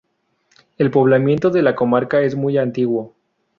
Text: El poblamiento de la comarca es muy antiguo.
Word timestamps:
El 0.79 0.89
poblamiento 0.89 1.51
de 1.51 1.61
la 1.61 1.75
comarca 1.75 2.21
es 2.21 2.33
muy 2.35 2.57
antiguo. 2.57 3.13